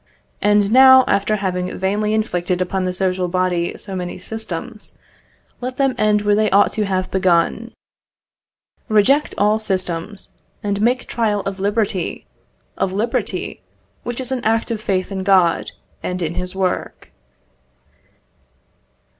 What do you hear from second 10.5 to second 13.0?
and make trial of liberty of